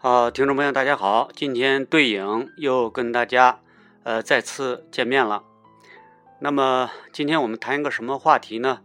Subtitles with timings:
[0.00, 3.58] 好，听众朋友，大家好，今天对影又跟大家
[4.04, 5.42] 呃再次见面了。
[6.38, 8.82] 那么今天我们谈一个什么话题呢？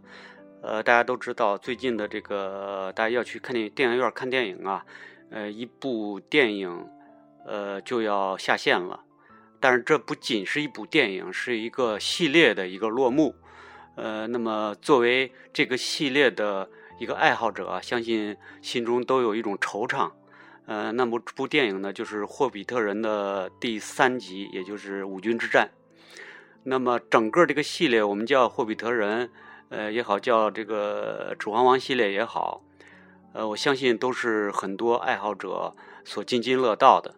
[0.60, 4.84] 呃，大家都知道最近的这个大家要去看电影电影院看电影啊，
[5.30, 6.88] 呃，一部电影
[7.46, 9.04] 呃就要下线了。
[9.60, 13.36] 但是这不仅是一部电影，是一个系列的一个落幕。
[13.94, 20.10] 呃，那么作为这个系列的一个爱好者，相信心中都有一种惆怅。
[20.66, 25.70] 呃，那么这部电影呢，就是《霍比特人》的第三集，也就是五军之战。
[26.62, 29.26] 那么整个这个系列，我们叫《霍比特人》，
[29.68, 32.62] 呃也好，叫这个《指环王》系列也好，
[33.34, 37.14] 呃，我相信都是很多爱好者所津津乐道的。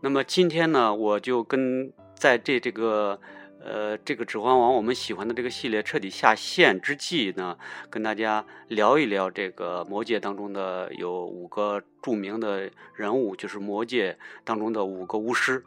[0.00, 3.20] 那么今天呢，我就跟在这这个。
[3.68, 7.58] 呃，这个《指环王》我们喜欢的这个系列彻底下线之际呢，
[7.90, 15.64] 跟大家聊一聊这个魔界当中的有五个著名的人物，就是魔界当中的五个巫师。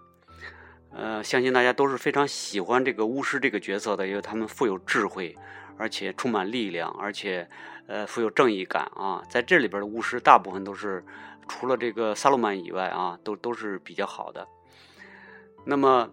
[0.91, 5.35] 呃，相信大家都是非常喜欢这个巫师这个角色的，因为他们富有智慧，
[5.77, 7.49] 而且充满力量，而且
[7.87, 9.21] 呃富有正义感啊。
[9.29, 11.03] 在这里边的巫师大部分都是
[11.49, 14.47] 除了这个萨鲁曼以外啊，都都是比较好的。
[15.65, 16.09] 那么。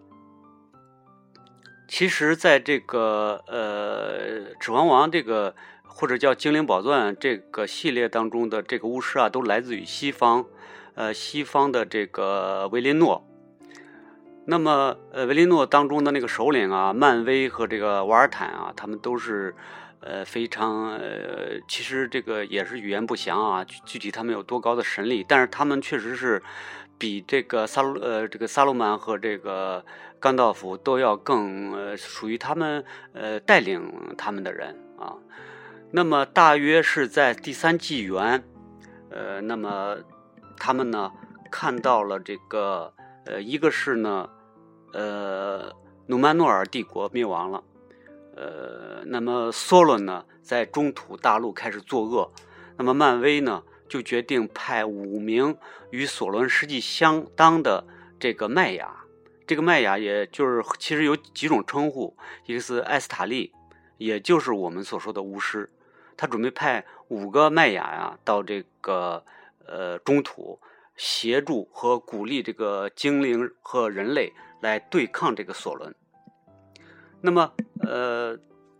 [1.87, 10.45] 其实，在这个呃《指环王》这个或者叫《精灵宝钻》这个系列当中的这个巫师啊，都来自于西方，
[10.95, 13.25] 呃，西方的这个维林诺。
[14.45, 19.55] 那么，呃，维林诺当中的那个首领啊，漫威和这个瓦尔坦啊，他们都是
[20.01, 26.43] 呃非常呃，其实这个也是语言不详啊，具体他们有多高的神力，但是他们确实是。
[26.97, 29.85] 比这个萨鲁呃，这个萨鲁曼和这个
[30.19, 32.83] 甘道夫都要更呃，属于他们
[33.13, 35.15] 呃带领他们的人啊。
[35.91, 38.43] 那么大约是在第三纪元，
[39.09, 39.97] 呃，那么
[40.57, 41.11] 他们呢
[41.49, 42.93] 看到了这个
[43.25, 44.29] 呃，一个是呢，
[44.93, 45.71] 呃，
[46.07, 47.63] 努曼诺尔帝国灭亡了，
[48.35, 52.31] 呃，那么索伦呢在中土大陆开始作恶，
[52.75, 53.63] 那么漫威呢？
[53.87, 55.57] 就决定派五名
[55.91, 57.85] 与索伦实际相当的
[58.19, 59.05] 这个麦雅，
[59.45, 62.15] 这个麦雅也就是其实有几种称呼，
[62.45, 63.53] 一个是艾斯塔利，
[63.97, 65.69] 也就是我们所说的巫师，
[66.17, 69.23] 他准备派五个麦雅呀到这个
[69.65, 70.59] 呃中土，
[70.95, 75.95] 协助和鼓励这个精灵和人类来对抗这个索伦。
[77.21, 78.37] 那么呃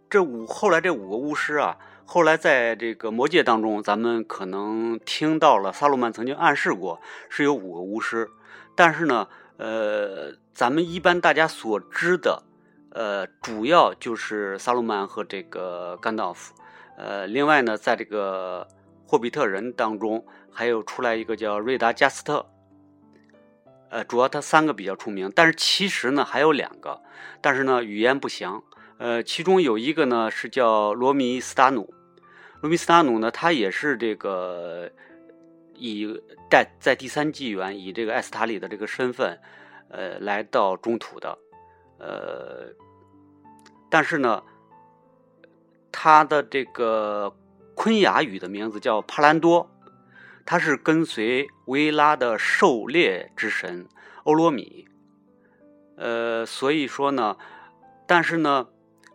[0.09, 1.77] 这五后来这五个巫师啊。
[2.09, 8.31] 后来，在这个魔界当中，咱们可能听到了萨鲁曼曾经暗示过是有五个巫师，
[8.77, 12.43] 但是呢，呃，咱们一般大家所知的，
[12.91, 16.53] 呃，主要就是萨鲁曼和这个甘道夫，
[16.95, 18.65] 呃，另外呢，在这个
[19.05, 22.45] 霍比特人当中，还有出来一个叫瑞达加斯特，
[23.89, 27.01] 呃，主要他三个比较出名，但是其实呢还有两个，
[27.41, 28.63] 但是呢语言不详，
[28.99, 31.93] 呃，其中有一个呢是叫罗米斯达努。
[32.61, 34.89] 罗米斯达努呢，他也是这个
[35.75, 36.19] 以
[36.49, 39.39] 在在第三纪元以这个艾斯塔里的这个身份，
[39.89, 41.37] 呃，来到中土的，
[41.99, 42.73] 呃，
[43.87, 44.41] 但是呢，
[45.91, 47.31] 他的这个
[47.75, 49.69] 昆雅语的名字叫帕兰多，
[50.43, 53.87] 他是跟随维拉的狩猎之神
[54.23, 54.87] 欧罗米，
[55.97, 57.37] 呃，所以说呢，
[58.07, 58.69] 但是呢。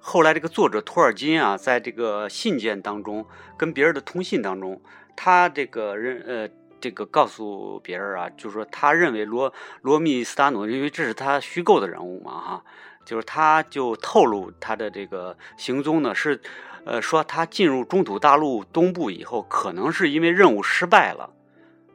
[0.05, 3.25] 后来，这个作者托尔金啊，在这个信件当中，
[3.57, 4.83] 跟别人的通信当中，
[5.15, 6.49] 他这个人呃，
[6.81, 12.65] 这个告诉别人啊，就是说他认为罗罗密斯达努，因为这是他虚构的人物嘛，哈，
[13.05, 16.41] 就是他就透露他的这个行踪呢，是
[16.85, 21.31] 呃说他进入中土大陆东部以后，可能是因为任务失败了，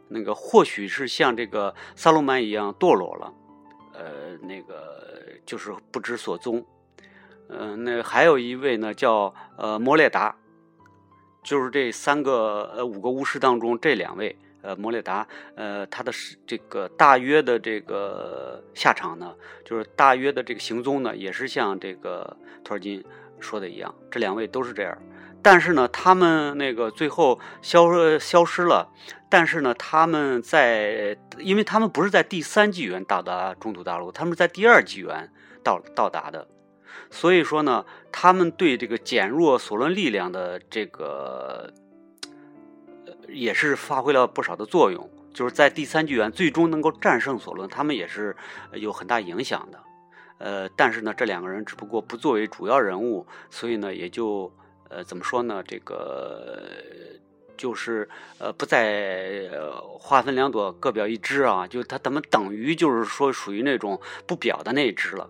[0.07, 3.33] 那个或许是像这个萨鲁曼一样堕落了，
[3.93, 5.03] 呃，那个
[5.45, 6.65] 就是不知所踪。
[7.49, 10.35] 嗯，那还有一位呢，叫呃摩列达，
[11.43, 16.11] 就是这三个呃五个巫师当中这两位，呃摩列达，呃他的
[16.45, 19.33] 这个大约的这个下场呢，
[19.63, 22.35] 就是大约的这个行踪呢，也是像这个
[22.65, 23.01] 托尔金
[23.39, 24.97] 说的一样，这两位都是这样，
[25.41, 27.87] 但是呢，他们那个最后消
[28.19, 28.89] 消失了，
[29.29, 35.31] 但是呢，他们在，因为他们不是在第三纪元到达中土大陆，他们在第二纪元
[35.63, 36.45] 到到达的。
[37.09, 41.71] 所以说呢，他们对这个减弱索伦力量的这个，
[43.05, 45.09] 呃也是发挥了不少的作用。
[45.33, 48.35] 就是在第三纪元最终能够战胜索伦，他们也是
[48.73, 49.79] 有很大影响的。
[50.39, 54.51] 呃，但是呢，这两个人只不过不作为主要人物，所以呢，也就
[54.89, 55.63] 呃怎么说呢？
[55.63, 56.63] 这个
[57.55, 59.47] 就是呃不再
[59.99, 65.29] 划分两朵各表一枝啊，就他他们等于就是说属于那种不表的那一支了。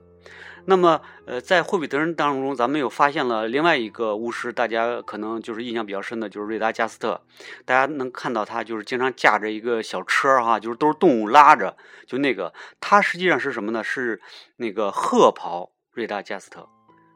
[0.69, 7.21] 那么，呃，在霍比特人当中，咱们又发现了另外一个巫师，大家可能就是印象比较深的，就是瑞达加斯特。
[7.63, 13.81] 大家能看到他就是经常驾着一个小车哈，就是都是动物拉着，就那个他实际上是什么呢？
[13.81, 14.21] 是
[14.57, 16.67] 那个褐袍瑞达加斯特，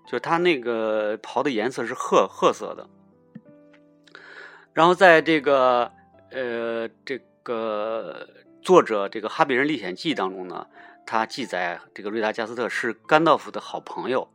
[0.05, 2.87] 就是他那个袍的颜色是褐褐色的。
[4.71, 5.91] 然后在这个
[6.31, 8.29] 呃这个
[8.61, 10.65] 作者这个《哈比人历险记》当中呢。
[11.05, 14.29] 他记载，这个瑞达加斯特是甘道夫的好朋友，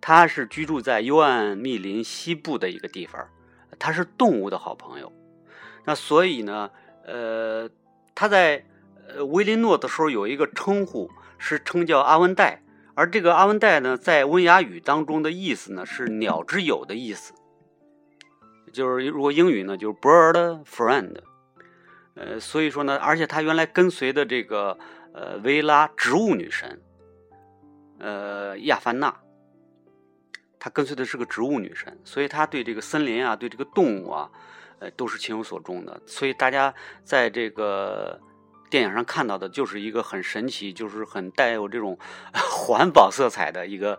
[0.00, 3.28] 他是居住在幽暗密林西部的一个地方，
[3.80, 5.12] 他是动物的好朋友。
[5.84, 6.70] 那所以呢，
[7.04, 7.68] 呃，
[8.14, 8.64] 他在
[9.08, 12.62] 呃维林诺的时候有一个称呼是称叫阿文戴，
[12.94, 17.32] 而这个阿文戴呢，在温雅语当中的意思呢是鸟之友的意思，
[18.72, 21.16] 就是如果英语呢就是 bird friend，
[22.14, 24.78] 呃，所以说呢，而且他原来跟随的这个。
[25.12, 26.80] 呃，维拉植物女神，
[27.98, 29.14] 呃，亚凡娜，
[30.58, 34.30] 她跟随的是个植物女神，所以她对这个森林啊，对这个动物啊，
[34.78, 36.00] 呃，都是情有所钟的。
[36.06, 38.20] 所以大家在这个
[38.70, 41.98] 电影上看到的，就是一个很神奇，就是很带有这种
[42.32, 43.98] 环保色彩的一个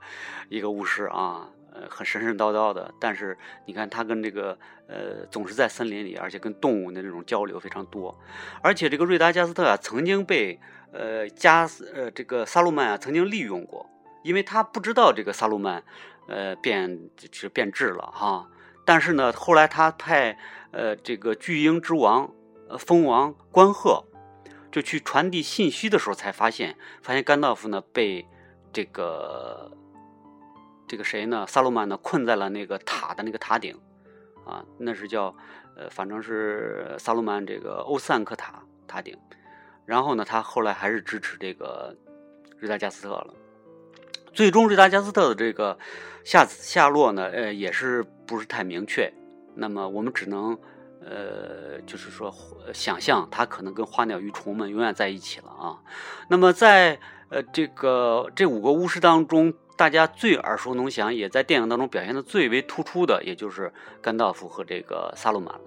[0.50, 1.50] 一个巫师啊。
[1.90, 4.58] 很神神叨叨的，但是你看他跟这个
[4.88, 8.18] 呃，总是在森林里，而且跟动物的那种交流非常多。
[8.62, 10.60] 而且这个瑞达加斯特啊，曾经被
[10.92, 13.90] 呃加斯呃这个萨鲁曼啊曾经利用过，
[14.24, 15.84] 因为他不知道这个萨鲁曼
[16.28, 18.48] 呃变是变质了哈。
[18.86, 20.38] 但是呢，后来他派
[20.72, 22.34] 呃这个巨鹰之王
[22.70, 24.04] 呃蜂王关鹤
[24.72, 28.26] 就去传递信息的时候，才发现发现甘道夫呢被
[28.74, 29.72] 这个。
[30.92, 31.46] 这个谁呢？
[31.48, 31.96] 萨鲁曼呢？
[31.96, 33.80] 困在了那个塔的那个塔顶，
[34.46, 35.34] 啊，那是叫，
[35.78, 39.18] 呃，反正是萨鲁曼这个欧散克塔塔顶。
[39.86, 41.96] 然后呢，他后来还是支持这个
[42.58, 43.34] 瑞达加斯特了。
[44.34, 45.80] 最终，瑞达加斯特的这个
[46.26, 49.10] 下下落呢，呃，也是不是太明确。
[49.56, 50.60] 那么，我们只能，
[51.00, 52.36] 呃，就是说
[52.74, 55.80] 想象他可能跟花鸟鱼虫们永远在一起了啊。
[56.28, 57.00] 那么，在
[57.32, 59.52] 呃这个这五个巫师当中。
[59.78, 65.62] 大家最耳熟能详，也在电影当中表现的最为突出的，也就是甘道夫和这个萨鲁曼了。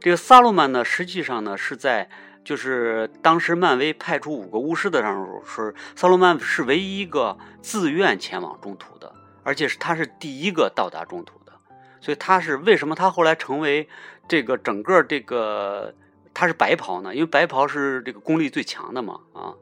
[0.00, 2.10] 这个萨鲁曼呢，实际上呢是在
[2.42, 11.52] 就是当时漫威派出五个巫师的时候，是萨鲁曼是唯一一个自愿前往中土的，而且是他是第一个到达中土的。
[12.00, 13.88] 所以他是为什么他后来成为
[14.26, 15.94] 这个整个这个
[16.34, 17.14] 他是白袍呢？
[17.14, 19.54] 因为白袍是这个功力最强的嘛啊。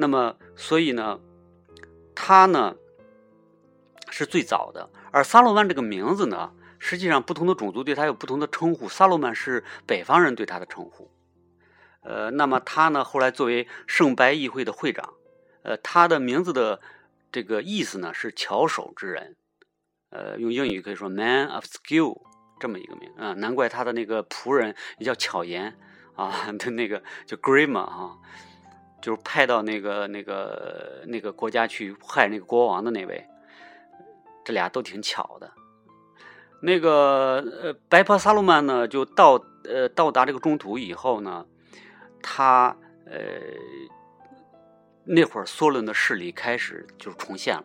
[0.00, 1.20] 那么所以呢，
[2.14, 2.74] 他呢。
[4.12, 8.88] 是最早的，而萨洛曼这个名字呢，实际上不同的种族对他有不同的称呼。
[8.88, 11.08] 萨洛曼是北方人对他的称呼，
[12.02, 15.14] 呃，那么他呢，后来作为圣白议会的会长，
[15.62, 16.80] 呃，他的名字的
[17.30, 19.36] 这个意思呢是巧手之人，
[20.10, 22.20] 呃，用英语可以说 man of skill
[22.58, 25.78] 这么一个名啊，难怪他的那个仆人也叫巧言
[26.16, 28.18] 啊，他 那个叫 Grima 哈，
[29.00, 33.26] 就是派到那个那个那个国家去害那个国王的那位。
[34.42, 35.52] 这俩都挺巧的，
[36.62, 41.44] 那个呃，白袍萨鲁曼呢，就到呃到达这个中土以后呢，
[42.22, 43.12] 他呃
[45.04, 47.64] 那会儿梭伦的势力开始就重现了。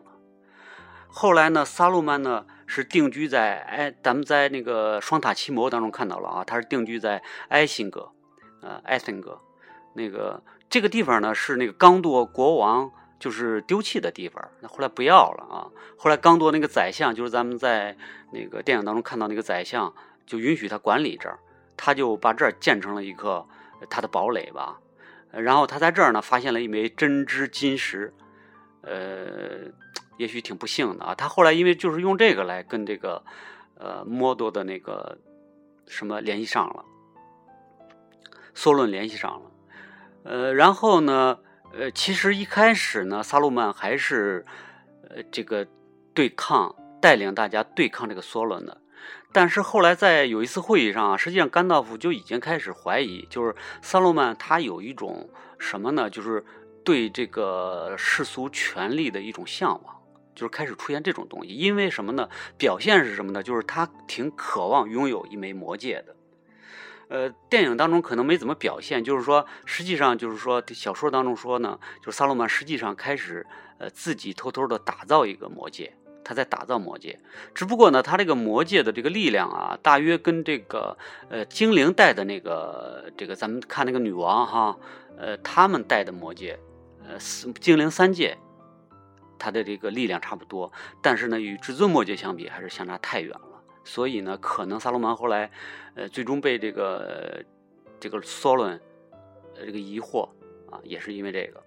[1.08, 8.12] 后来呢，萨鲁曼呢是定居在哎，咱们在那个双塔奇谋当中看到了啊，他是定居在埃辛格，
[8.62, 9.40] 呃，埃辛格
[9.96, 12.92] 那个这个地方呢是那个刚铎国王。
[13.18, 15.72] 就是丢弃的地方，那后来不要了啊。
[15.98, 17.96] 后来刚多那个宰相，就是咱们在
[18.32, 19.92] 那个电影当中看到那个宰相，
[20.28, 21.40] 就允许他管理这儿，
[21.78, 23.44] 他就把这儿建成了一个
[23.90, 24.80] 他的堡垒吧。
[25.32, 28.14] 然后他在这儿呢，发现了一枚真知金石，
[28.82, 29.72] 呃，
[30.18, 31.16] 也许挺不幸的啊。
[31.16, 33.24] 他后来因为就是用这个来跟这个
[33.80, 35.18] 呃摩多的那个
[35.88, 36.86] 什么联系上了，
[38.54, 39.52] 梭伦联系上了，
[40.26, 41.40] 呃，然后呢？
[41.78, 44.46] 呃，其实一开始呢，萨鲁曼还是
[45.10, 45.68] 呃这个
[46.14, 48.80] 对抗带领大家对抗这个梭伦的，
[49.34, 55.30] 但是后来在有一次会议上啊，实际上甘道夫就已经开始怀疑，就是萨鲁曼他有一种
[55.60, 56.10] 什么呢？
[56.10, 56.46] 就是
[56.86, 59.96] 对这个世俗权力的一种向往，
[60.34, 61.50] 就是开始出现这种东西。
[61.54, 62.30] 因为什么呢？
[62.58, 63.44] 表现是什么呢？
[63.44, 66.15] 就是他挺渴望拥有一枚魔戒的。
[67.08, 73.46] 呃，电影当中可能没怎么表现，就是说，实际上就是说，小说当中说呢，就是萨洛曼实际上开始
[73.78, 75.94] 呃自己偷偷的打造一个魔戒，
[76.24, 77.20] 他在打造魔戒。
[77.54, 80.98] 只不过呢，他这个魔戒的这个力量啊，大约跟这个
[81.30, 84.78] 呃精灵带的那个这个咱们看那个女王哈，
[85.18, 86.60] 呃他们带的魔戒，
[87.08, 87.18] 呃
[87.60, 88.38] 精灵三戒，
[89.38, 90.72] 它的这个力量差不多。
[91.04, 93.55] 但是呢，与至尊魔戒相比，还是相差太远了。
[93.86, 95.50] 所以呢，可能萨罗门后来
[95.96, 97.42] 呃最终被这个
[97.98, 98.78] 这个索伦
[99.56, 100.28] 这个疑惑
[100.70, 101.64] 啊，也是因为这个。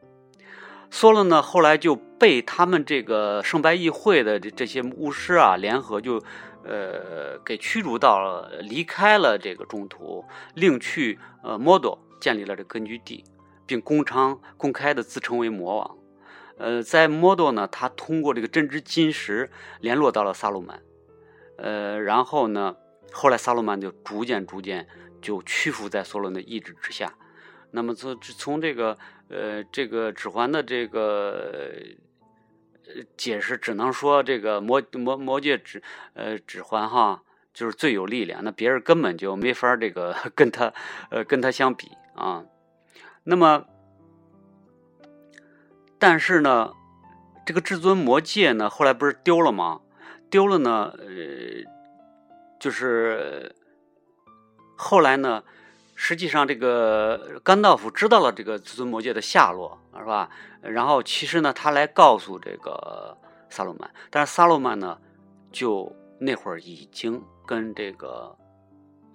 [0.90, 6.22] 索伦呢，后来就被他们这个圣白议会的这这些巫师啊联合，就
[6.64, 13.22] 呃给驱逐到了，离开了这个中途，另去呃摩多建立了这根据地，
[13.66, 15.96] 并公昌公开的自称为魔王。
[16.56, 20.80] 呃，在摩多呢，他通过这个真知金石联络到了萨鲁曼，
[21.58, 22.74] 呃，然后呢，
[23.12, 24.88] 后来萨鲁曼就逐渐逐渐
[25.20, 27.12] 就屈服在索伦的意志之下。
[27.70, 28.96] 那么从从这个。
[29.30, 31.70] 呃，这个指环的这个
[33.14, 35.82] 解释，只能说这个魔魔魔戒指
[36.14, 37.22] 呃指环哈，
[37.52, 40.72] 就是最有力量，那别人根本就没法这个 跟他
[41.10, 42.46] 呃跟他相比啊。
[43.24, 43.66] 那么，
[45.98, 46.72] 但是呢，
[47.44, 49.82] 这个至尊魔戒呢，后来不是丢了吗？
[50.30, 51.06] 丢了呢，呃，
[52.58, 53.54] 就是
[54.76, 55.42] 后来呢。
[56.00, 60.30] 实际上，这个甘道夫知道了这个至尊魔戒的下落，是吧？
[60.62, 63.18] 然后其实呢，他来告诉这个
[63.50, 64.97] 萨鲁曼，但是萨鲁曼呢，
[65.50, 68.32] 就那会儿已经跟这个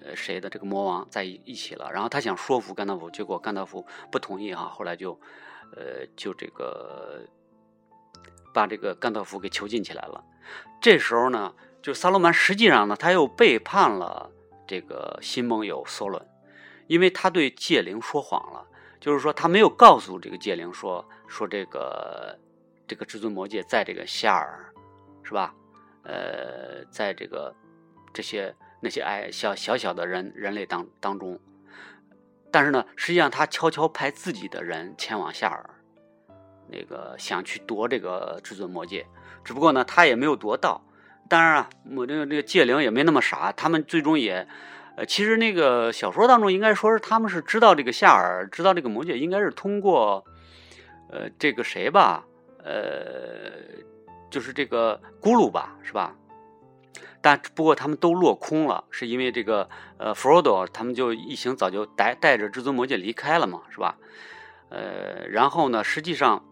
[0.01, 1.89] 呃谁的这个魔王在一起了。
[1.89, 4.67] 然后他想说服甘道夫，结果甘道夫不同意哈。
[4.67, 5.17] 后来就
[5.77, 7.22] 呃就这个
[8.53, 10.24] 把这个甘道夫给囚禁起来了。
[10.79, 14.29] 这时候呢，就萨鲁曼实际上呢，他又背叛了
[14.67, 16.25] 这个新盟友索伦。
[16.88, 18.67] 因为他对戒灵说谎了，
[19.00, 22.38] 就是说他没有告诉这个戒灵说说这个
[22.86, 24.72] 这个至尊魔戒在这个夏尔，
[25.24, 25.55] 是吧？
[26.03, 27.55] 呃，在这个
[28.13, 31.39] 这些那些矮小小小的人人类当当中，
[32.51, 35.69] 但是呢，实际上他悄悄派自己的人前往夏尔，
[36.67, 39.05] 那个想去夺这个至尊魔戒，
[39.43, 40.82] 只不过呢，他也没有夺到。
[41.29, 44.48] 当然啊，我这个这个戒灵也没那么傻，他们最终也。
[44.96, 50.24] 呃，其实那个小说当中应该说是他们是知道这个夏尔，知道这个魔戒，应该是通过，
[51.10, 52.24] 呃，这个谁吧，
[52.63, 53.51] 呃，
[54.29, 56.15] 就是这个咕噜吧，是吧？
[57.22, 59.67] 但不过他们都落空了，是因为这个
[59.98, 63.98] 呃，弗罗多他们就一行早就带带着至尊魔戒离开了嘛，是吧？
[64.70, 66.46] 呃，然后呢，实际上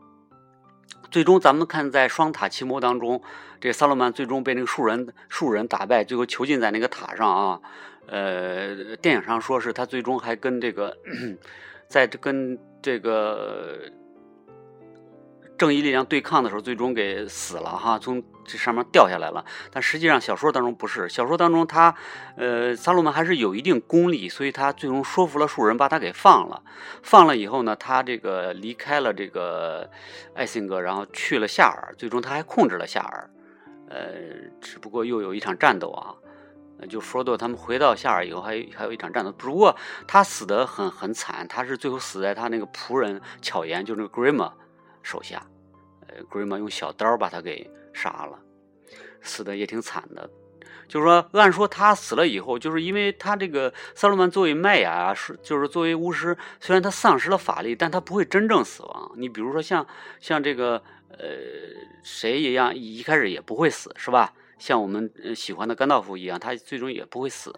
[1.09, 3.21] 最终咱们看在双塔奇谋当中，
[3.59, 7.59] 这个萨洛曼最终被那个树人树人打败，最后囚禁在那个塔上啊。
[8.07, 10.97] 呃，电影上说是他最终还跟这个，
[11.87, 13.79] 在跟这个
[15.61, 19.45] 正义力量对抗的时候，最终给死了哈，从这上面掉下来了。
[19.71, 21.93] 但实际上小说当中不是，小说当中他，
[22.35, 26.63] 呃，萨鲁曼还是有一定功力，所以他最终说服了树人把他给放了。
[27.03, 29.87] 放了以后呢，他这个离开了这个
[30.33, 33.29] 艾辛格，然后去了夏尔，最终他还控制了夏尔。
[33.87, 33.99] 呃，
[34.59, 36.15] 只不过又有一场战斗啊。
[36.89, 39.77] 就佛多他们回到夏尔以后，还还有一场战斗，不过
[40.07, 44.51] 他死的很很惨，他是最后死在他那个仆人巧言，就那个 Grima
[45.03, 45.41] 手下，
[46.07, 48.39] 呃，Grima 用小刀把他给杀了，
[49.21, 50.29] 死的也挺惨的。
[50.87, 59.11] 就是说，按说他死了以后，就是因为他这个萨鲁曼作为麦雅是，就是作为巫师，虽然他丧失了法力，但他不会真正死亡。
[59.15, 59.87] 你比如说像
[60.19, 61.29] 像这个呃
[62.03, 64.33] 谁一样，一开始也不会死，是吧？
[64.59, 67.55] 像我们喜欢的甘道夫一样，他最终也不会死。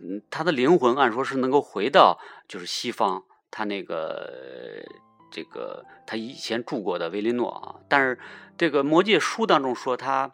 [0.00, 4.82] 嗯，他的灵魂按说是能够回到就是西方，他那个
[5.30, 7.74] 这个他以前住过的维林诺啊。
[7.88, 8.18] 但是
[8.58, 10.30] 这个魔戒书当中说他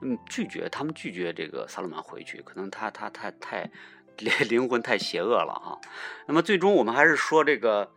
[0.00, 3.70] 嗯拒绝，他们拒绝这个萨鲁曼回去，可能他他他太
[4.48, 5.78] 灵魂太邪恶了啊。
[6.26, 7.90] 那么最终我们还是说这个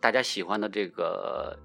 [0.00, 1.58] 大家喜欢的这个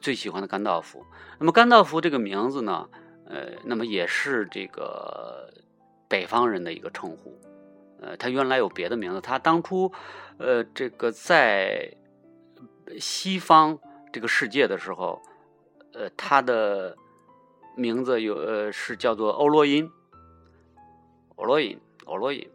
[0.00, 1.04] 最喜欢的甘道夫。
[1.38, 2.88] 那么甘道夫这个名字呢？
[3.28, 5.52] 呃，那么也是这个
[6.06, 7.36] 北方人的一个称呼，
[8.00, 9.92] 呃，他原来有别的名字，他当初，
[10.38, 11.92] 呃，这个在
[12.98, 13.78] 西方
[14.12, 15.20] 这个世界的时候，
[15.92, 16.96] 呃，他的
[17.76, 19.90] 名字有呃是叫做欧罗因，
[21.36, 22.48] 欧罗因，欧罗因，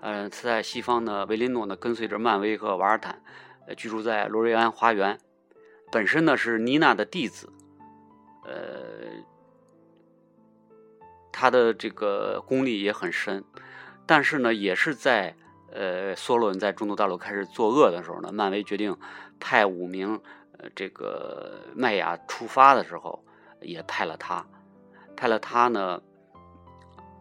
[0.00, 3.22] 嗯，在西方呢，维林诺呢跟随着漫威和瓦尔坦，
[3.76, 5.18] 居住在罗瑞安花园，
[5.90, 7.50] 本身呢是妮娜的弟子，
[8.44, 8.52] 呃。
[11.34, 13.42] 他的这个功力也很深，
[14.06, 15.34] 但是呢，也是在
[15.72, 18.94] 呃，索伦在中东大陆开始作恶的时候呢，漫威决定
[19.42, 20.18] 派五名
[20.58, 23.20] 呃这个麦雅出发的时候，
[23.60, 24.46] 也派了他。
[25.16, 26.00] 派了他呢，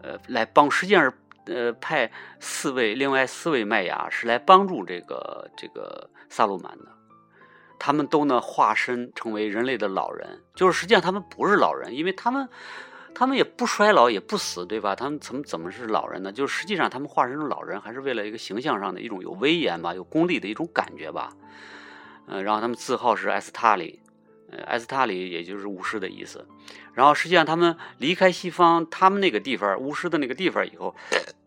[0.03, 1.13] 呃，来帮，实际上是
[1.45, 6.85] 呃派四位，另外四位麦雅是来帮助这个这个萨鲁曼的。
[7.79, 12.47] 他们都呢化身成为人类的老人，就是实际上他们不是老人，因为他们
[13.15, 14.95] 他们也不衰老也不死，对吧？
[14.95, 16.31] 他们怎么怎么是老人呢？
[16.31, 21.33] 就是实际上他们化身成老人，还是为了一个形象上的一种有威严吧，有功力的一种感觉吧。
[22.27, 23.99] 呃，然后他们字号是埃斯塔里。
[24.51, 26.45] 呃，埃斯塔里也就是巫师的意思。
[26.93, 30.93] 然后实际上他们离开西方，他们那个地方巫师的那个地方以后，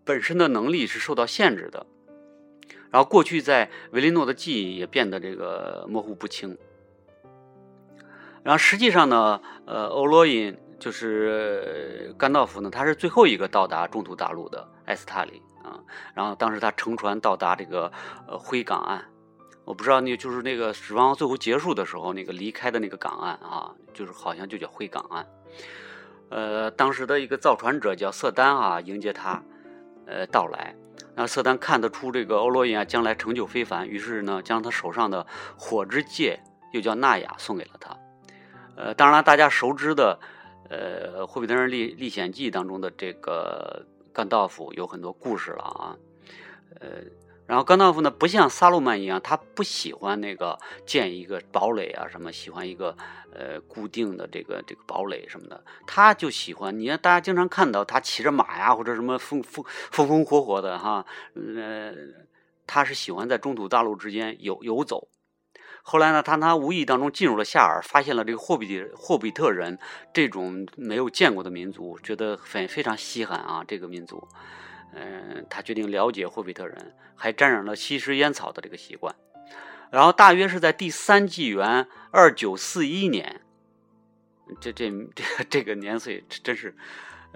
[0.05, 1.87] 本身的能力是受到限制的。
[2.91, 6.57] 然后过去在维林诺的记忆也变得这个模糊不清。
[8.43, 15.79] 然后实际上呢，呃，欧罗因就是甘道夫呢，他是最后一个到达中土大陆的埃斯塔里啊。
[16.15, 17.93] 然后当时他乘船到达这个
[18.27, 19.05] 呃灰港岸。
[19.65, 25.27] 我不知道那就是那个《指望最后结束的时候，那个离开的那个港岸啊，就是好像就叫灰港岸。
[26.29, 29.43] 呃，当时的一个造船者叫瑟丹啊，迎接他
[30.07, 30.75] 呃到来。
[31.15, 36.39] 那瑟丹看得出这个欧罗因啊将来成就非凡，于是呢将他手上的火之戒，
[36.73, 37.97] 又叫纳雅，送给了他。
[38.77, 40.19] 呃，当然大家熟知的
[40.69, 45.97] 呃《霍比特人历历险记》当中的这个甘道夫有很多故事了啊，
[46.81, 46.89] 呃。
[47.47, 52.97] 然后甘道夫呢，不像萨鲁曼一样，他不喜欢那个建一个堡垒啊，什么喜欢一个
[53.35, 56.79] 呃固定的这个这个堡垒什么的，他就喜欢。
[56.79, 61.93] 你看大家经常看到他骑着马呀，或者什么风风风风火火的哈，呃，
[62.67, 65.09] 他是喜欢在中土大陆之间游游走。
[65.83, 69.79] 后来呢，他他无意当中进入了夏尔，发现了这个霍比霍比特人
[70.15, 74.27] 这种没有见过的民族，觉得非非常稀罕啊，这个民族。
[74.97, 79.15] 嗯，他决定了解霍比特人，还沾染了吸食烟草的这个习惯。
[79.91, 83.41] 然后大约是在第三纪元二九四一年，
[84.61, 86.77] 这这这这个年岁真是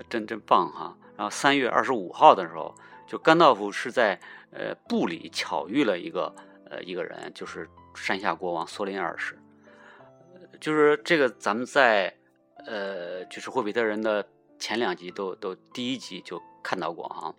[0.09, 0.97] 真真棒哈。
[1.17, 2.75] 然后三月二十五号的时候，
[3.07, 4.21] 就甘道夫是在
[4.53, 6.35] 呃布里巧遇了一个
[6.71, 9.39] 呃一个人，就是山下国王索林二世。
[10.61, 12.15] 就是这个咱们在
[12.67, 16.41] 呃就是霍比特人的前两集都都第一集就。
[16.69, 17.33] 看到过啊，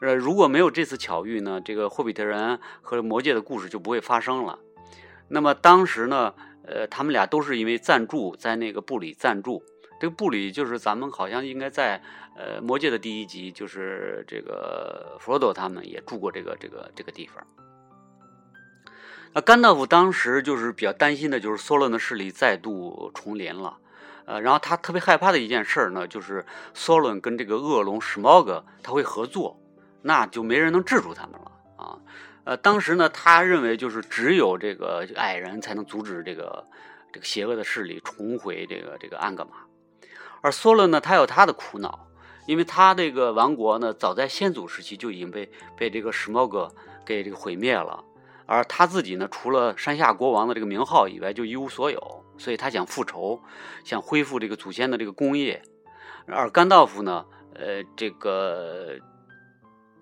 [0.00, 4.58] 呃，如果没有这次巧遇呢，这个霍比特人和魔戒的故事就不会发生了。
[5.28, 6.34] 那么当时呢，
[6.66, 9.62] 呃，他们俩都是因为暂住在那个布里暂住，
[10.00, 12.02] 这个布里就是咱们好像应该在
[12.34, 17.46] 呃魔戒的第一集，就是这个弗罗多他们也住过这个这个这个地方。
[19.34, 23.78] 那甘道夫当时就是比较担心的，就是梭伦的势力再度重临了。
[24.26, 29.60] 呃，然后他特别害怕的一件事呢，就是索伦跟这个恶龙史茂格他会合作，
[30.02, 31.98] 那就没人能制住他们了啊。
[32.44, 36.66] 呃，当时呢，他认为就是只有这个矮人才能阻止这个
[37.12, 39.50] 这个邪恶的势力重回这个这个安格玛，
[40.40, 42.06] 而索伦呢，他有他的苦恼，
[42.46, 48.02] 因为他这个王国呢，早在先祖时期就已经被被这个史茂格给这个毁灭了，
[48.46, 52.23] 而他自己呢，除了山下国王的这个名号以外，就一无所有。
[52.36, 53.40] 所以他想复仇，
[53.84, 55.62] 想恢复这个祖先的这个功业，
[56.26, 58.96] 而甘道夫呢，呃，这个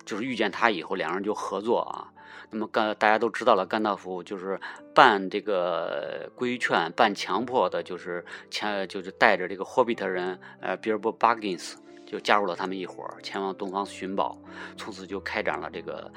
[0.05, 2.09] 就是遇见他以后，两人就合作啊。
[2.51, 4.61] 那么甘大家都知道了，甘道夫就是
[4.95, 14.37] 半这个规劝、半强迫的，就是前就是带着这个霍比特人，呃，比尔博·巴金斯就加入了他们一伙儿，前往东方寻宝，
[14.77, 16.13] 从此就开展了这个，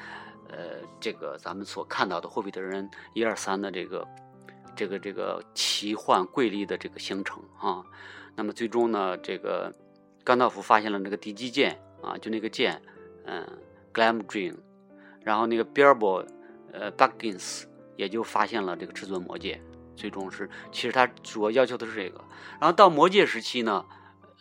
[0.50, 4.06] 呃，这个咱们所看到的霍比特人一二三的这个。
[4.76, 7.84] 这个这个奇幻瑰丽的这个行程啊，
[8.36, 9.74] 那么最终呢，这个
[10.24, 12.82] 甘道夫发现了那个敌机剑啊，就那个剑，
[13.26, 13.48] 嗯
[13.94, 14.56] ，Glamdring，
[15.22, 16.26] 然后那个 Beorbo，
[16.74, 17.64] 呃，Baggins
[17.96, 19.62] 也就发现了这个至尊魔戒，
[19.96, 22.22] 最终是其实他主要要求的是这个。
[22.60, 23.86] 然后到魔戒时期呢，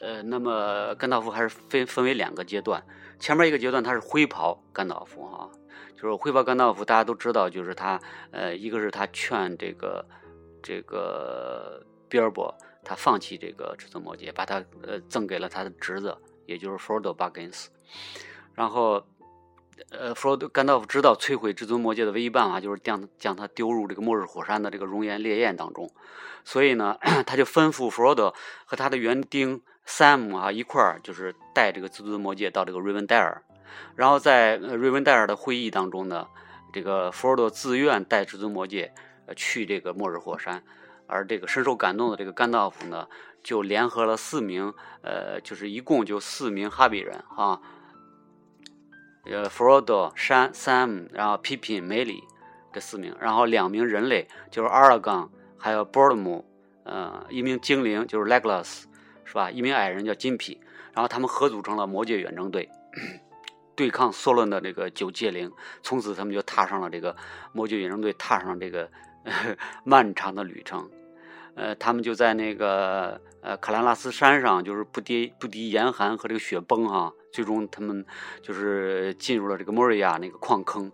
[0.01, 2.85] 呃，那么甘道夫还是分分为两个阶段，
[3.21, 5.49] 前面一个阶段他是灰袍甘道夫哈，
[5.95, 8.01] 就是灰袍甘道夫，大家都知道，就是他，
[8.33, 10.05] 呃，一个是他劝这个。
[10.65, 17.69] 这个比尔博他放弃这个至尊魔戒，把他呃赠给了他的侄子，也就是弗罗多巴根斯。
[18.55, 19.05] 然后，
[19.91, 25.91] 呃，弗罗多甘道夫知道摧毁至尊魔戒的唯一办法就是将将他丢入这个末日火山的这个熔岩烈焰当中，
[26.45, 26.97] 所以呢，
[27.27, 33.43] 他就吩咐弗罗多和他的园丁 Sam 啊一块儿，就是带这个至尊魔戒到这个瑞文戴尔。
[33.97, 36.27] 然后在瑞文戴尔的会议当中呢，
[36.73, 38.95] 这个弗罗多自愿带至尊魔戒。
[39.37, 40.63] 去这个末日火山，
[41.07, 43.09] 而这个深受感动的这个甘道夫呢，
[43.43, 47.61] 就联合了四名，呃，就是一共就四名哈比人啊，
[49.25, 52.25] 呃，弗罗多、山、Sam，然后皮皮、梅里
[52.73, 56.45] 这四名，然后两名人类就是阿拉冈，还有波尔姆，
[56.85, 58.83] 呃，一名精灵就是 Legolas，
[59.25, 59.51] 是吧？
[59.51, 60.61] 一名矮人叫金皮，
[60.93, 62.69] 然后他们合组成了魔界远征队，
[63.75, 65.51] 对抗索伦的这个九界灵。
[65.83, 67.17] 从此，他们就踏上了这个
[67.53, 68.91] 魔界远征队踏上了这个
[69.85, 70.91] 漫长的旅程。
[71.57, 78.05] 呃，他们就在那个呃卡兰拉斯山上，就是不敌不敌严寒和这个雪崩哈，最终他们
[78.43, 80.91] 就是进入了这个莫瑞亚那个矿坑。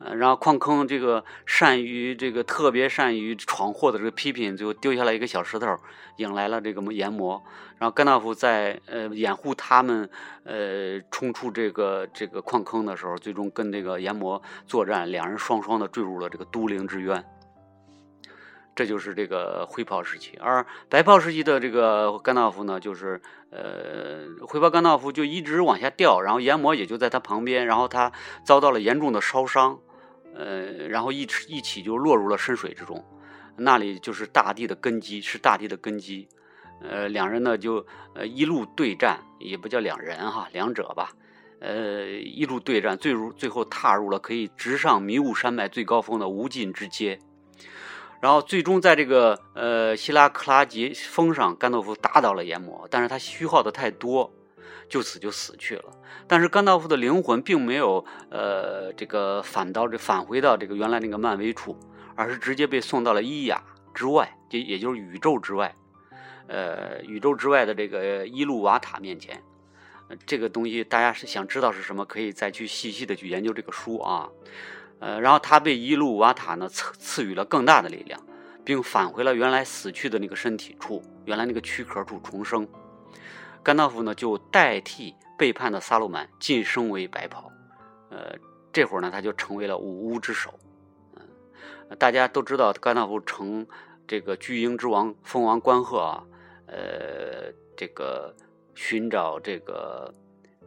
[0.00, 5.76] 呃，然后矿坑这个善于这个特别善于闯祸的这个批评，最后丢下来一个小石头，
[6.16, 7.40] 引来了这个魔炎魔。
[7.78, 10.10] 然后甘道夫在呃掩护他们
[10.42, 17.24] 呃冲出这个这个矿坑的时候，最终跟这个炎魔作战，两人双双的坠入了这个都灵之渊。
[18.74, 28.10] 这就是这个灰袍时期，而白袍时期的这个甘道夫呢，就是呃灰袍甘道夫就一直往下掉，然后炎魔也就在他旁边，然后他
[28.44, 29.78] 遭到了严重的烧伤。
[30.34, 33.04] 呃，然后一起一起就落入了深水之中，
[33.54, 36.26] 那里就是大地的根基，是大地的根基。
[36.80, 41.10] 呃，两人呢就呃一路对战，也不叫两人哈，两者吧。
[41.60, 47.18] 呃，一路对战，最入最后踏入了可以直上迷雾山脉最高峰的无尽之阶。
[48.22, 54.32] 然后最终在这个呃希拉克拉杰峰上，甘道夫打倒了炎魔，但是他虚耗的太多。
[54.88, 55.84] 就此就死去了，
[56.28, 61.74] 但是甘道夫的灵魂并没有呃这个返到这返回到这个原来那个漫威处，
[62.14, 63.62] 而是直接被送到了伊雅
[63.94, 65.74] 之外，也也就是宇宙之外，
[66.46, 69.42] 呃宇宙之外的这个伊路瓦塔面前。
[70.26, 74.28] 这个东西大家是想知道是什么，可以再去细细的去研究这个书啊。
[75.02, 78.20] 呃，然后他被伊路瓦塔呢赐赐予了更大的力量，
[78.64, 82.64] 并返回了原来死去的那个身体处，原来那个躯壳处重生。
[83.64, 87.50] 甘道夫呢，就代替背叛的萨鲁曼晋升为白袍，
[88.10, 88.32] 呃，
[88.72, 90.54] 这会儿呢，他就成为了五巫之首。
[91.16, 91.26] 嗯，
[91.98, 93.66] 大家都知道甘道夫成
[94.06, 96.24] 这个巨婴之王蜂王关鹤啊，
[96.66, 98.32] 呃，这个
[98.76, 100.14] 寻找这个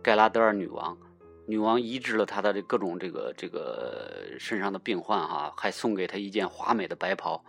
[0.03, 0.97] 盖拉德尔女王，
[1.47, 7.43] 女王医治了他的这各种这个这个身上的病患哈，还送给他一件华美的白袍。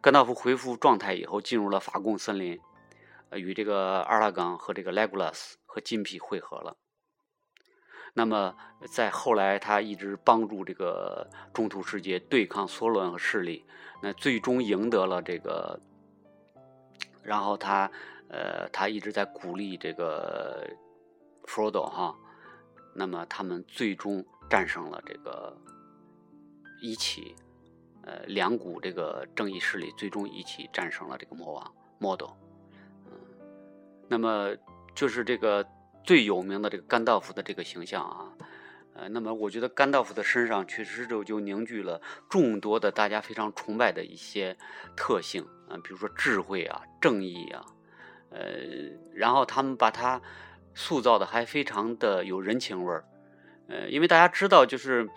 [0.00, 2.58] 甘道夫恢复状态以后，进入了法贡森林。
[3.32, 6.76] 与这个阿拉冈和这个莱古拉斯和金皮会合了。
[8.14, 8.56] 那么，
[8.88, 13.64] 在后来，他一直帮助这个中土世界对抗梭伦和势力，
[14.00, 15.78] 那最终赢得了这个。
[17.22, 17.90] 然后他，
[18.28, 20.64] 呃，他一直在鼓励这个
[21.44, 22.14] 弗罗多哈。
[22.96, 25.54] 那么，他们最终战胜了这个
[26.80, 27.34] 一起，
[28.02, 32.34] 呃，两股这个正义势力，最终一起战胜了这个魔王莫多。
[34.08, 34.56] 那么
[34.94, 35.66] 就是这个
[36.04, 38.32] 最有名的这个甘道夫的这个形象啊，
[38.94, 44.56] 呃，那么我觉得甘道夫的身上确实就就凝聚了众多的大家非常崇拜的一些
[44.96, 47.66] 特性啊，比如说智慧啊、正义啊，
[48.30, 48.38] 呃，
[49.12, 50.22] 然后他们把他
[50.76, 53.04] 塑造的还非常的有人情味儿，
[53.68, 55.08] 呃，因为大家知道，就是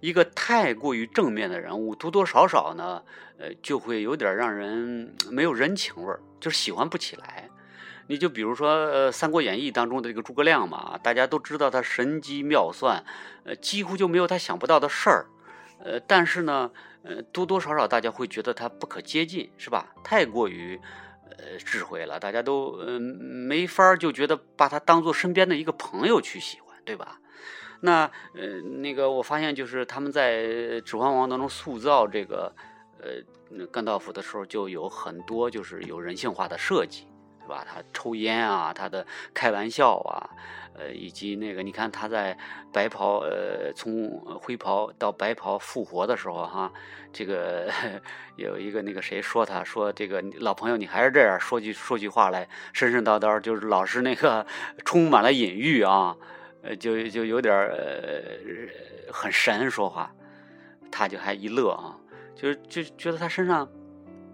[0.00, 3.02] 一个太过于正面的人物，多多少少呢，
[3.36, 7.50] 呃，就会有点让人没有人情味儿，就是喜欢不起来。
[8.06, 13.04] 你就比如说，呃，《三国演义》当中的这个诸葛亮嘛，大家都知道他神机妙算，
[13.44, 15.26] 呃，几乎就没有他想不到的事儿，
[15.84, 16.70] 呃，但是呢，
[17.02, 19.92] 呃，多多少少大家会觉得他不可接近，是吧？
[20.02, 20.80] 太过于，
[21.36, 27.20] 呃，智慧了，大家都，呃，没法就觉得把他当做身边的一个朋友去喜欢，对吧？
[27.80, 30.42] 那，呃，那个我发现就是他们在
[30.80, 32.52] 《指环王》当中塑造这个，
[33.00, 37.06] 呃，甘道夫的时候，就有很多就是有人性化的设计。
[37.48, 37.64] 是吧？
[37.66, 40.28] 他抽烟啊，他的开玩笑啊，
[40.74, 42.36] 呃，以及那个，你看他在
[42.70, 46.70] 白袍，呃，从灰袍到白袍复活的时候，哈，
[47.10, 47.72] 这个
[48.36, 54.46] 有一个那个谁说他说这个老朋友，你还是这样说句说句话来，神神叨叨，就是老是那个
[54.84, 56.14] 充满了隐喻啊，
[56.62, 58.20] 呃，就就有点呃
[59.10, 60.14] 很神说话，
[60.92, 61.96] 他就还一乐啊，
[62.36, 63.66] 就就觉得他身上。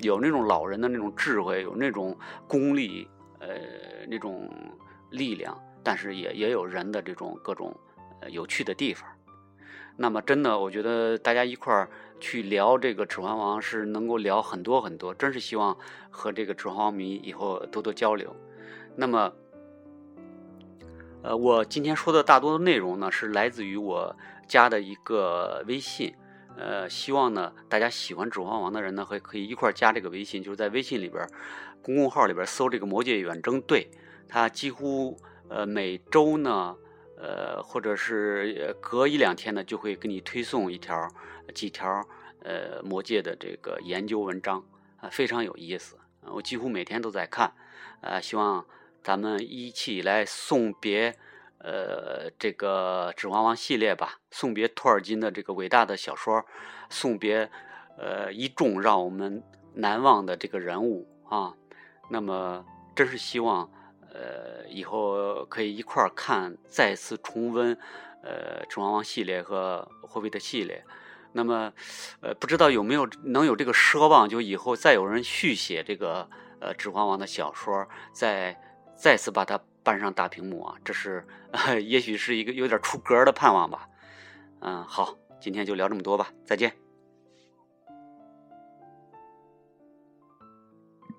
[0.05, 3.09] 有那种老人的那种智慧，有那种功力，
[3.41, 3.49] 呃，
[4.09, 4.49] 那种
[5.11, 7.75] 力量，但是也也有人的这种各种
[8.29, 9.09] 有趣的地方。
[9.97, 11.89] 那么，真的，我觉得大家一块儿
[12.19, 15.15] 去聊这个《指环王》，是能够聊很多很多。
[15.15, 15.77] 真是希望
[16.11, 18.35] 和这个《指环王》迷以后多多交流。
[18.97, 19.33] 那么，
[21.23, 24.17] 呃，我今天说的大多的内容呢，是来自于我
[24.49, 26.13] 加的一个微信。
[26.57, 31.29] 呃，希望呢，大家喜欢《指环王》的人呢，会可以一块加这个微信，就是在微信里边
[31.83, 33.91] 公共号里边搜这个“魔界远征队”，
[34.29, 36.77] 他几乎呃每周呢，
[37.19, 41.09] 呃或者是隔一两天呢，就会给你推送一条、
[41.53, 41.89] 几条
[42.43, 44.65] 呃魔界的这个研究文章
[44.99, 45.97] 啊，非常有意思。
[46.27, 47.53] 我几乎每天都在看，
[48.01, 48.65] 呃，希望
[49.03, 51.17] 咱们一起来送别，
[51.65, 56.45] 呃，这个《指环王》系列吧，送别托尔金的这个伟大的小说，
[56.91, 57.51] 送别，
[57.97, 61.55] 呃，一众让我们难忘的这个人物啊。
[62.11, 62.63] 那么，
[62.95, 63.71] 真是希望，
[64.13, 67.73] 呃，以后可以一块儿看，再次重温，
[68.23, 70.85] 呃，《指环王》系列和《霍比特》系列。
[71.33, 71.73] 那么，
[72.21, 76.29] 呃，不知道有没有能有这个奢望，就以后再有人续写这个
[76.61, 78.61] 呃《指环王》的小说，再
[78.95, 81.25] 再次把它搬上大屏幕啊，这是
[81.87, 83.89] 也许是一个有点出格的盼望吧。
[84.61, 86.84] 嗯，好，今天就聊这么多吧，再见。